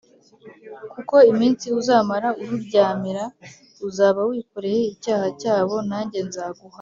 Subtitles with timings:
[0.93, 3.23] Kuko iminsi uzamara ururyamira
[3.87, 6.69] uzaba wikoreye icyaha cyabo Nanjye nzaguha